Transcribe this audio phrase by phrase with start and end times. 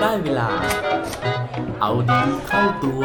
[0.00, 0.48] ได้เวลา
[1.80, 3.04] เอาดีเข้าตัว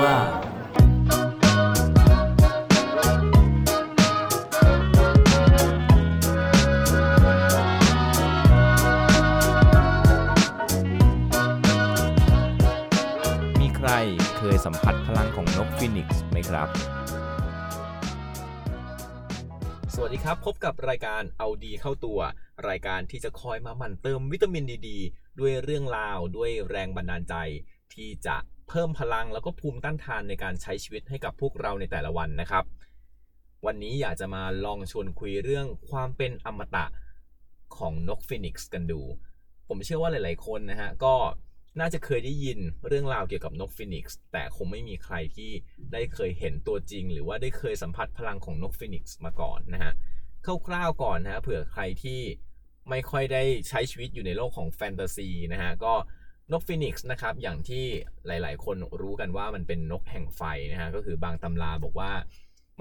[13.60, 13.90] มีใคร
[14.38, 16.70] เคยสัมผัสพลังของนกฟินิกซ์ไหมครับ
[19.96, 22.20] สวัสดีครับ พบกับรายการเอาดีเข้าตัว
[22.70, 27.36] รายการที่จะคอยมาหมั่นเติมวิตามินดีด้วยเรื่องราวด้วยแรงบันดาลใจ
[27.94, 28.38] ที่จะ
[28.70, 32.64] เพิ่มพลังแล้วก็ภูมิต้านทานในการใช้ชีวิตให้กับพวกเราในแต่ละวันนะครับ
[33.66, 36.86] วันนี้อยากจะมาลองชวนคุยเรื่องความเป็นอมตะ
[37.78, 39.02] ของนกฟินิกซ์กันดู
[39.68, 41.16] ผมเชื่อว่าหลาย ๆ คนนะฮะก็
[41.80, 45.52] น่าจะเคยได้ยินเรื่องราวเกี่ยวกับนกฟินิกซ์แต่คงไม่มีใครที่
[45.94, 49.94] ได้เคยเห็นตัวจริง หรือว่าได้เคยสัมผัสพลังของนกฟินิกซ์มาก่อนนะฮะ
[50.68, 52.22] คร่าวๆก่อนนะฮะเผื่อใครที่
[52.90, 55.94] ไม่ค่อยได้ใช้ชีวิตอยู่ในโลกของแฟนตาซีนะฮะก็
[56.52, 57.86] นกฟินิกซ์นะครับอย่างที่
[58.28, 62.12] หลายๆ คนรู้กันว่ามันเป็นนกแห่งไฟนะฮะก็คือบางตำราบอกว่า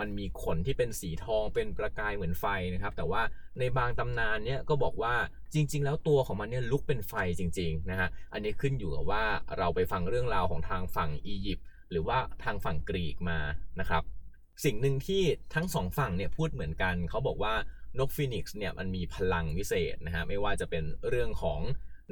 [0.00, 3.22] มันมีขนที่เป็นสีทองเป็นประกายเหมือนไฟนะครับ แต่ว่า
[3.58, 5.14] ในบางตำนานเนี่ยก็บอกว่า
[5.54, 9.24] จริง ๆ แล้วตัวของมันเนี่ยลุกเป็นไฟจริง ๆ นะฮะ อันนี้ขึ้นอยู่กับว่า
[9.58, 13.38] เราไปฟังเรื่องราวของทางฝั่งอียิปต์หรือว่าทางฝั่งกรีกมา
[13.80, 14.02] นะครับ
[14.64, 15.22] สิ่งหนึ่งที่
[15.54, 17.54] ทั้งสองฝั่งเนี่ยพูดเหมือนกันเขาบอกว่า
[17.98, 21.60] นกฟีนิกซ์เนี่ยมันมีพลังวิเศษนะฮะไม่ว่าจะเป็นเรื่องของ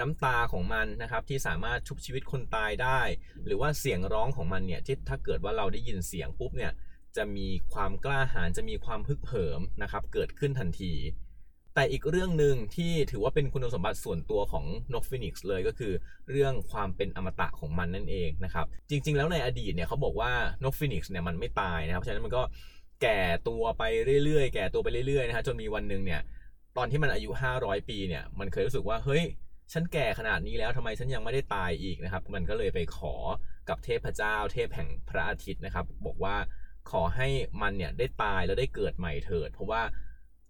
[0.01, 3.01] น้ำตาของมันนะครับที่สามารถชุบชีวิตคนตายได้
[3.45, 6.73] หรือว่าเสียงร้องของมันเนี่ยที่ถ้าเกิดว่าเราได้ยินเสียงปุ๊บเนี่ย
[7.17, 10.93] จะมีความกล้าหาญจะมีความฮึกเหิมนะครับ เกิดขึ้นทันที
[11.75, 15.93] แต่อีกเรื่องหนึ่งที่ถือว่าเป็นคุณสมบัติส่วนตัวของนกฟินิกซ์เลยก็คือ
[16.31, 20.33] เรื่องความเป็นอมตะของมันนั่นเองนะครับ จริง ๆ แล้วในอดีตเนี่ยเขาบอกว่า
[20.65, 22.43] นกฟินิกซ์เนี่ยมันไม่ตายนะครับเพราะฉะนั้นมันก็
[23.03, 23.83] แก่ตัวไป
[24.25, 26.21] เรื่อยๆ แก่ตัวไปเรื่อยๆนะฮะจนมีวันหนึ่งเนี่ย
[26.77, 29.25] ตอนที่มันอายุ 500 ปีเนี่ยมันเคยรู้สึกว่าเฮ้ย
[29.73, 33.15] ฉันแก่ขนาดนี้แล้วทำไมฉันยังไม่ได้ตายอีกนะครับ มันก็เลยไปขอ
[33.69, 36.35] กับเทพเจ้า เทพแห่งพระอาทิตย์นะครับ บอกว่า
[36.91, 37.29] ขอให้
[37.63, 39.83] มันเนี่ยได้ตายแล้วได้เกิดใหม่เถิด เพราะว่า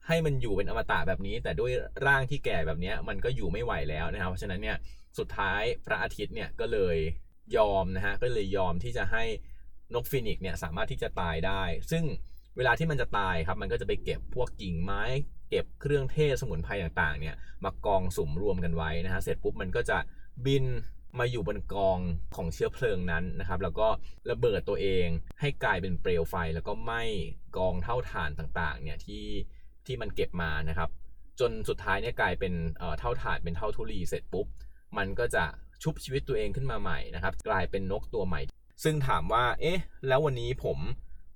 [0.06, 1.72] ให้มันอยู่เป็นอมตะแบบนี้ แต่ด้วย
[2.06, 4.76] ร่างที่แก่แบบนี้มันก็อยู่ไม่ไหวแล้วนะครับเพราะฉะนั้นเนี่ย
[5.18, 6.96] สุดท้ายพระอาทิตย์เนี่ยก็เลย
[7.56, 9.24] ยอมนะฮะก็เลยยอมที่จะให้
[9.94, 12.04] นกฟินิกเนี่ยสามารถที่จะตายได้ ซึ่ง
[12.56, 15.02] เวลาที่มันจะตายครับมันก็จะไปเก็บพวกกิ่งไม้
[15.50, 19.98] เก็บเครื่องเทศสมุนไพรต่างๆเนี่ยมากองสุมรวมกันไว้นะฮะเสร็จปุ๊บมันก็จะ
[20.46, 20.64] บิน
[21.18, 21.98] มาอยู่บนกอง
[22.36, 23.88] ของเชื้อเพลิงนั้นนะครับ แล้วก็
[24.30, 25.06] ระเบิดตัวเอง
[25.40, 27.02] ให้กลายเป็นเปลวไฟ แล้วก็ไหม้
[27.56, 29.26] กองเท่าฐานต่างๆเนี่ยที่
[29.86, 30.90] ที่มันเก็บมานะครับ
[31.40, 32.52] จนสุดท้ายเนี่ยกลายเป็น
[32.98, 34.46] เถ้าถ่านเป็นเถ้าธุลีเสร็จปุ๊บ
[34.98, 35.44] มันก็จะ
[35.82, 38.40] ชุบชีวิตตัวเองขึ้นมาใหม่นะครับ กลายเป็นนกตัวใหม่
[38.84, 40.78] ซึ่งถามว่า เอ๊ะ แล้ววันนี้ผม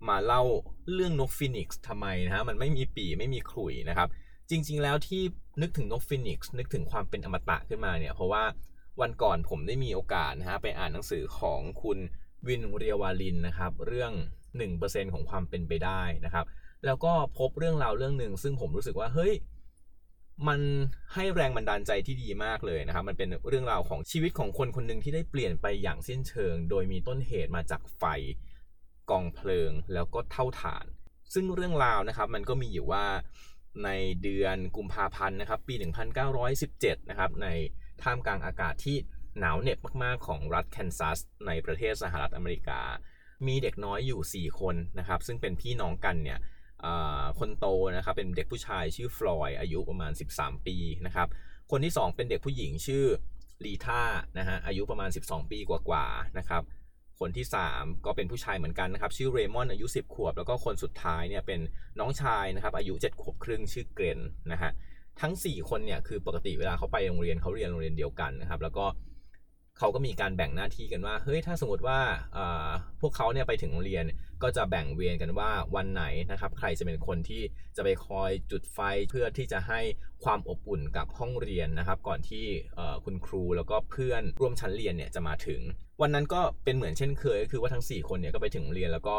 [0.08, 0.42] มาเล่า
[0.94, 4.08] เรื่องนกฟินิกซ์ทำไมนะฮะมันไม่มีปีไม่มีขลุ่ยนะครับ
[4.50, 5.22] จริง ๆ แล้วที่
[5.62, 8.42] นึกถึงนกฟินิกซ์นึกถึงความเป็นอมตะขึ้นมาเนี่ยเพราะว่า
[9.00, 11.98] วันก่อนผมได้มีโอกาสนะฮะไปอ่านหนังสือของคุณ
[12.46, 14.12] วินทร์ เลียววาริณนะครับ เรื่อง
[14.62, 16.46] 1%ของความเป็นไปได้นะครับ
[16.84, 19.32] แล้วก็พบเรื่องราวเรื่องหนึ่งซึ่งผมรู้สึกว่าเฮ้ย
[20.48, 20.60] มัน
[21.14, 28.04] ให้แรงบันดาลใจที่ดีมากเลยนะครับ มันเป็นเรื่องราวของชีวิตของคนคนหนึ่งที่ได้เปลี่ยนไปอย่างสิ้นเชิง โดยมีต้นเหตุมาจากไฟ
[29.10, 30.86] กองเพลิงแล้วก็เท่าฐาน
[31.34, 33.04] ซึ่งเรื่องราวนะครับมันก็มีอยู่ว่า
[33.84, 33.90] ใน
[34.22, 35.74] เดือนกุมภาพันธ์นะครับ ปี
[36.42, 37.48] 1917 นะครับใน
[38.02, 38.96] ท่ามกลางอากาศที่
[39.40, 42.80] หนาวเหน็บมากๆของรัฐแคนซัสในประเทศสหรัฐอเมริกา
[43.46, 46.38] มีเด็กน้อยอยู่ 4 คนนะครับ ซึ่งเป็นพี่น้องกันเนี่ย
[47.38, 47.66] คนโต
[47.96, 51.28] นะครับเป็นเด็กผู้ชายชื่อฟลอยอายุประมาณ 13 ปีนะครับ
[51.70, 53.04] คนที่ 2 เป็นเด็กผู้หญิงชื่อ
[53.64, 54.02] ลีท่า
[54.38, 56.62] นะฮะอายุประมาณ 12 ปีกว่าๆนะครับ
[57.20, 61.60] คนที่ 3 ก็เป็นผู้ชายเหมือนกันนะครับ ชื่อเรมอนอายุ 10 ขวบ แล้วก็คนสุดท้ายเนี่ยเป็น
[62.00, 64.20] น้องชายนะครับอายุ 7 ขวบครึ่งชื่อเกรน
[64.52, 64.70] นะฮะ
[65.20, 68.86] ทั้ง 4 คนเนี่ยคือปกติเวลาเขาไปโรงเรียนเขาเรียนโรงเรียนเดียวกันนะครับ แล้วก็
[69.78, 72.00] เขาก็มีการแบ่งหน้าที่กันว่าเฮ้ยถ้าสมมติว่า
[73.00, 74.04] พวกเขาเนี่ยไปถึงโรงเรียน
[74.42, 77.42] ก็จะแบ่งเวรกันว่าวันไหนนะครับ ใครจะเป็นคนที่
[77.76, 78.78] จะไปคอยจุดไฟ
[79.10, 79.80] เพื่อที่จะให้
[80.24, 82.44] ความอบอุ่นกับห้องเรียนนะครับ ก่อนที่
[83.04, 85.60] คุณครูแล้วก็เพื่อนร่วมชั้นเรียนเนี่ยจะมาถึง
[86.02, 89.16] วันนั้นก็เป็นเหมือนเช่นเคยคือว่าทั้ง 4 คนเนี่ยก็ไปถึงโรงเรียนแล้วก็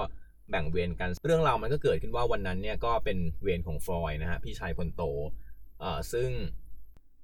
[0.51, 5.03] แบ่งเวรกันเรื่องราวมันก็เกิดขึ้นว่าวันนั้นเนี่ยก็เป็นเวรของฟลอยนะฮะพี่ชายคนโต
[6.13, 6.29] ซึ่ง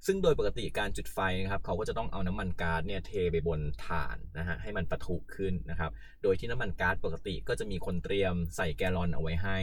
[0.05, 5.91] ซึ่งโดยปกติการจุดไฟนะครับเขาก็จะต้องเอาน้ำมันก๊าซเนี่ยเทไปบนถ่านนะฮะให้มันปะทุขึ้นนะครับ
[6.23, 9.57] โดยที่น้ำมันก๊าซปกติก็จะมีคนเตรียมใส่แกลลอนเอาไว้ให้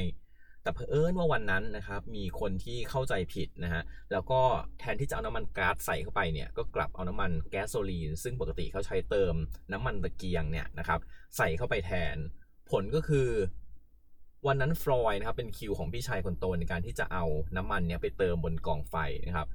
[0.63, 3.83] แต่เพอเอิญว่าวันนั้นนะครับมีคนที่เข้าใจผิดนะฮะ
[4.13, 4.41] แล้วก็
[4.81, 9.35] แทนที่จะเอาน้ำมันก๊าซใส่เข้าไปเนี่ยก็กลับเอาน้ำมันแก๊สโซลีน ซึ่งปกติเขาใช้เติม
[9.73, 11.01] น้ำมันตะเกียงเนี่ยนะครับ
[11.37, 12.17] ใส่เข้าไปแทน
[12.71, 13.29] ผลก็คือ
[14.47, 17.25] วันนั้นฟลอยนะครับเป็นคิวของพี่ชายคนโตในการที่จะเอา
[17.57, 18.97] น้ำมันเนี่ยไปเติมบนกองไฟ
[19.27, 19.49] นะครับ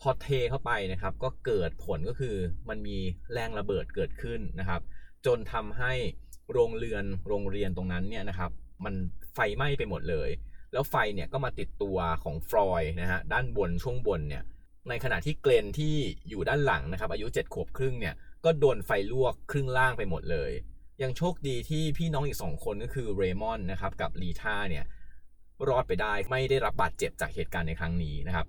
[0.00, 2.36] พอเทเข้าไปนะครับ ก็เกิดผลก็คือ
[2.68, 2.96] มันมี
[3.32, 4.80] แรงระเบิดเกิดขึ้นนะครับ
[5.26, 5.92] จนทำให้
[6.52, 8.50] โรงเรือนโรงเรียนตรงนั้นเนี่ยนะครับ
[8.84, 8.94] มัน
[9.34, 10.30] ไฟไหม้ไปหมดเลย
[10.72, 14.42] แล้วไฟเนี่ยก็มาติดตัวของฟลอยนะฮะด้านบนช่วงบนเนี่ย
[14.88, 15.94] ในขณะที่เกรนที่
[16.28, 18.14] อยู่ด้านหลังนะครับ อายุ7ขวบครึ่งเนี่ย
[18.44, 20.52] ก็โดนไฟลวกครึ่งล่างไปหมดเลย
[21.02, 24.84] ยังโชคดีที่พี่น้องอีก 2 คนก็คือเรมอนนะครับกับลีธาเนี่ย
[25.68, 28.46] รอดไปได้ไม่ได้รับบาดเจ็บจากเหตุการณ์ในครั้งนี้นะครับ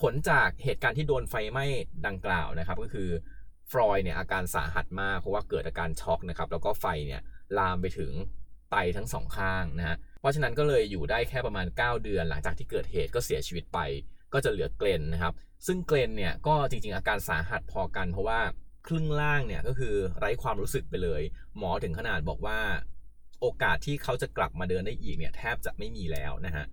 [0.00, 1.64] ผลจากเหตุการณ์ที่โดนไฟไหม้
[2.06, 3.08] ดังกล่าวนะครับ ก็คือ
[3.70, 7.20] ฟรอยเนี่ยอาการสาหัสมากเพราะว่าเกิดอาการช็อกนะครับแล้วก็ไฟเนี่ย
[7.58, 8.12] ลามไปถึง
[8.70, 13.78] ไตทั้งสองข้างนะฮะเพราะฉะนั้นก็เลยอยู่ได้แค่ประมาณ 9 เดือน หลังจากที่เกิดเหตุก็เสียชีวิตไป
[14.32, 15.34] ก็จะเหลือเกรนนะครับ
[15.66, 18.40] ซึ่งเกรนเนี่ยก็จริงๆอาการสาหัสพอกันเพราะว่า
[18.88, 21.22] ครึ่งล่างเนี่ยก็คือไร้ความรู้สึกไปเลย
[21.58, 22.60] หมอถึงขนาดบอกว่า
[23.40, 26.64] โอกาสที่เขาจะกลับมาเดินได้อีกเนี่ยแทบจะไม่มีแล้วนะฮะ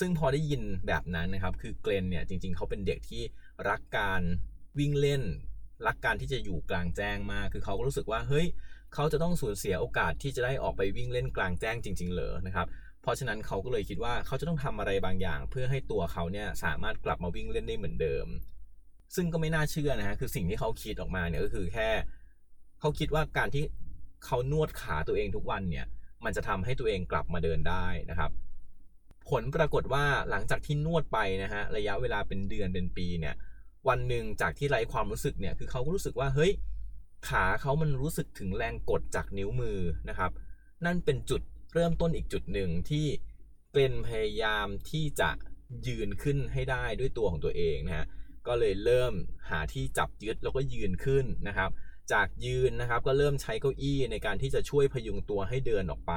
[0.00, 3.22] ซึ่งพอได้ยินแบบนั้นนะครับ คือเกรนเนี่ยจริงๆ เขาเป็นเด็กที่
[3.70, 4.20] รักการ
[4.78, 5.22] วิ่งเล่น
[5.86, 8.46] รักการที่จะอยู่กลางแจ้งมาก คือเขาก็รู้สึกว่าเฮ้ย
[8.94, 12.66] เขาจะต้องสูญเสียโอกาสที่จะได้ออกไปวิ่งเล่นกลางแจ้งจริง ๆ เหรอนะครับ
[13.02, 18.26] เพราะฉะนั้นเขาก็เลยคิดว่าเขาจะต้องทำอะไรบางอย่าง เพื่อให้ตัวเขาเนี่ยสามารถกลับมาวิ่งเล่นได้เหมือนเดิม
[19.14, 21.88] ซึ่งก็ไม่น่าเชื่อนะฮะคือสิ่งที่เขาคิดออกมาเนี่ยก็คือแค่
[22.80, 23.64] เขาคิดว่าการที่
[24.24, 25.86] เขานวดขาตัวเองทุกวันเนี่ย
[26.24, 28.30] มันจะทำให้ตัวเองกลับมาเดินได้นะครับ
[29.30, 33.34] ผลปรากฏว่าหลังจากที่นวดไปนะฮะระยะเวลาเป็นเดือนเป็นปีเนี่ย
[33.88, 36.52] วันหนึ่งจากที่ไร้ความรู้สึกเนี่ยคือเขาก็รู้สึกว่าเฮ้ย
[37.28, 39.78] ขาเขามันรู้สึกถึงแรงกดจากนิ้วมือ
[40.08, 40.30] นะครับ
[40.84, 41.42] นั่นเป็นจุด
[41.74, 43.06] เริ่มต้นอีกจุดหนึ่งที่
[43.70, 45.30] เกรนพยายามที่จะ
[45.86, 48.06] ยืนขึ้นให้ได้ด้วยตัวของตัวเองนะฮะ
[48.46, 49.12] ก็เลยเริ่ม
[49.50, 51.70] หาที่จับยึดแล้วก็ยืนขึ้นนะครับ
[52.12, 56.14] จากยืนนะครับก็เริ่มใช้เก้าอี้ในการที่จะช่วยพยุงตัวให้เดินออกไป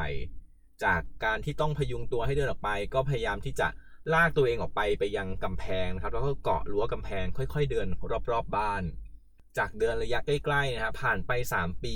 [0.83, 3.68] จากการที่ต้องพยุงตัวให้เดินออกไป ก็พยายามที่จะ
[4.13, 8.83] ลากตัวเองออกไปไปยังกำแพงนะครับ แล้วก็เกาะรั้วกำแพงค่อย ๆ เดินรอบๆบบ้าน
[9.57, 11.95] จากเดินระยะใกล้ๆนะครับผ่านไป 3 ปี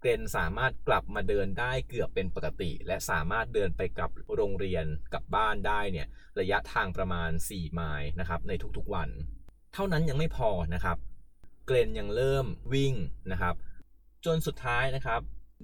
[0.00, 4.84] เกรนสามารถกลับมาเดินได้เกือบเป็นปกติ และสามารถเดินไปกับโรงเรียน
[5.14, 6.06] กับบ้านได้เนี่ย
[6.40, 9.08] ระยะทางประมาณ 4 ไมล์นะครับในทุกๆวัน
[9.74, 10.96] เท่านั้นยังไม่พอนะครับ
[11.66, 12.94] เกรนยังเริ่มวิ่ง
[13.32, 13.54] นะครับ
[14.24, 15.20] จนสุดท้ายนะครับ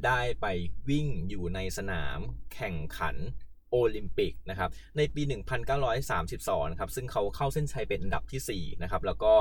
[0.06, 0.46] ได้ไป
[0.88, 2.18] วิ่งอยู่ในสนาม
[2.54, 3.16] แข่งขัน
[3.70, 5.22] โอลิมปิกนะครับ ในปี
[5.96, 9.32] 1932นะครับ ซึ่งเขาเข้าเส้นชัยเป็นอันดับที่4นะครับ แล้วก็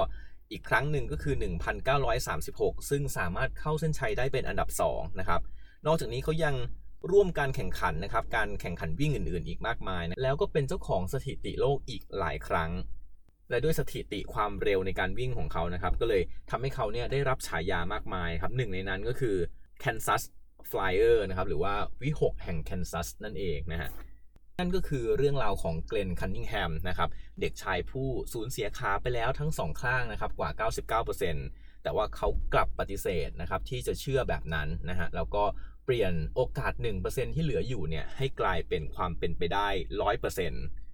[0.52, 1.36] อีกครั้งหนึ่งก็คือ
[2.14, 5.42] 1936 ซึ่งสามารถเข้าเส้นชัยได้เป็นอันดับ2นะครับ
[5.86, 6.56] นอกจากนี้เขายัง
[7.12, 12.72] ร่วมการแข่งขันนะครับ การแข่งขันวิ่งอื่นๆ อีกมากมายนะแล้วก็เป็นเจ้าของสถิติโลกอีกหลายครั้ง
[13.50, 19.36] และด้วยสถิติความเร็วในการวิ่งของเขานะครับ ก็เลยทำให้เขาเนี่ยได้รับฉายามากมายครับหนึ่งในนั้นก็คือ
[19.84, 20.24] Kansas
[20.70, 23.90] Flyer นะครับหรือว่าวิหกแห่งแคนซัสนั่นเองนะฮะ
[24.60, 27.10] นั่นก็คือเรื่องราวของเกรนคันนิงแฮมนะครับ
[27.42, 30.50] เด็กชายผู้สูญเสียขาไปแล้วทั้งสองข้างนะครับกว่า
[31.04, 35.44] 99%แต่ว่าเขากลับปฏิเสธนะครับที่จะเชื่อแบบนั้นนะฮะแล้วก็
[35.86, 36.74] เปลี่ยนโอกาส
[37.06, 39.68] 1%ที่เหลืออยู่เนี่ยให้กลายเป็นความเป็นไปได้
[40.30, 40.85] 100%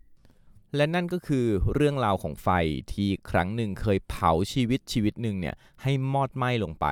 [0.75, 2.49] และนั่นก็คือเรื่องราวของไฟ
[2.93, 6.87] ที่ครั้งหนึ่งเคยเผาชีวิตชีวิตหนึ่งเนี่ยให้มอดไหม้ลงไป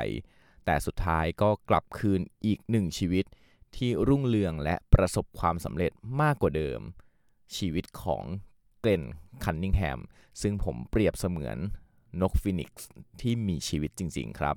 [0.66, 3.26] แต่สุดท้ายก็กลับคืนอีกหนึ่งชีวิต
[3.76, 5.92] ที่รุ่งเรืองและประสบความสำเร็จ
[6.22, 6.80] มากกว่าเดิม
[7.58, 8.24] ชีวิตของ
[8.80, 9.04] Glenn
[9.44, 10.00] Cunningham
[10.42, 11.58] ซึ่งผมเปรียบเสมือน
[12.22, 12.90] นกฟินิกซ์
[13.22, 14.56] ที่มีชีวิตจริง ๆ ครับ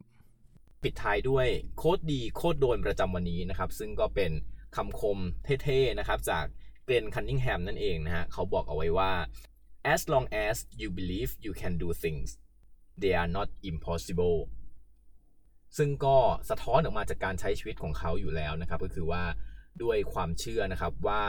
[0.83, 1.47] ปิดท้ายด้วย
[1.77, 4.33] quote ดี quote โดนประจำวันนี้นะครับ ซึ่งก็เป็น
[4.76, 6.47] คำคมเท่ๆนะครับจาก
[6.85, 9.12] Glenn Cunningham นั่นเองนะฮะเขาบอกเอาไว้ว่า
[9.95, 12.29] as long as you believe you can do things
[13.01, 14.39] they are not impossible
[15.77, 16.17] ซึ่งก็
[16.51, 19.25] สะท้อนออกมาจากการใช้ชีวิตของเขาอยู่แล้วนะครับ ก็คือว่า
[19.83, 21.23] ด้วยความเชื่อนะครับว่า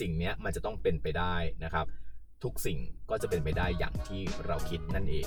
[0.00, 1.34] สิ่งนี้มันจะต้องเป็นไปได้
[1.64, 1.86] นะครับ
[2.44, 2.78] ทุกสิ่ง
[3.10, 5.26] ก็จะเป็นไปได้อย่างที่เราคิดนั่นเอง